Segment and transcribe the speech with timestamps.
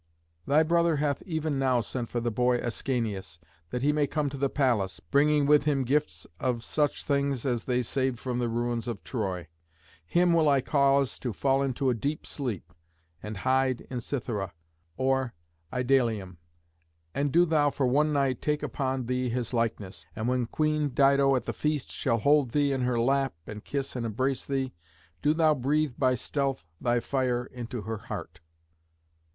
[0.47, 3.37] Thy brother hath even now sent for the boy Ascanius,
[3.69, 7.65] that he may come to the palace, bringing with him gifts of such things as
[7.65, 9.47] they saved from the ruins of Troy.
[10.07, 12.73] Him will I cause to fall into a deep sleep,
[13.21, 14.53] and hide in Cythera
[14.97, 15.35] or
[15.71, 16.39] Idalium,
[17.13, 20.07] and do thou for one night take upon thee his likeness.
[20.15, 23.95] And when Queen Dido at the feast shall hold thee in her lap, and kiss
[23.95, 24.73] and embrace thee,
[25.21, 28.39] do thou breathe by stealth thy fire into her heart."